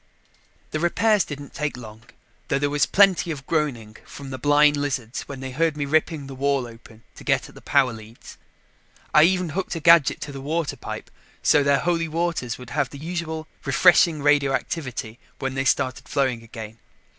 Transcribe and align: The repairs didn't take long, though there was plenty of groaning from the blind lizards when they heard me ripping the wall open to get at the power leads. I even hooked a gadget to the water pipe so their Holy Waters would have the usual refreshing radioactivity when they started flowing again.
The 0.71 0.79
repairs 0.79 1.23
didn't 1.23 1.53
take 1.53 1.77
long, 1.77 2.01
though 2.47 2.57
there 2.57 2.71
was 2.71 2.87
plenty 2.87 3.29
of 3.29 3.45
groaning 3.45 3.97
from 4.03 4.31
the 4.31 4.39
blind 4.39 4.75
lizards 4.75 5.27
when 5.27 5.41
they 5.41 5.51
heard 5.51 5.77
me 5.77 5.85
ripping 5.85 6.25
the 6.25 6.33
wall 6.33 6.65
open 6.65 7.03
to 7.15 7.23
get 7.23 7.47
at 7.47 7.53
the 7.53 7.61
power 7.61 7.93
leads. 7.93 8.39
I 9.13 9.21
even 9.25 9.49
hooked 9.49 9.75
a 9.75 9.79
gadget 9.79 10.19
to 10.21 10.31
the 10.31 10.41
water 10.41 10.75
pipe 10.75 11.11
so 11.43 11.61
their 11.61 11.77
Holy 11.81 12.07
Waters 12.07 12.57
would 12.57 12.71
have 12.71 12.89
the 12.89 12.97
usual 12.97 13.47
refreshing 13.63 14.23
radioactivity 14.23 15.19
when 15.37 15.53
they 15.53 15.65
started 15.65 16.09
flowing 16.09 16.41
again. 16.41 16.79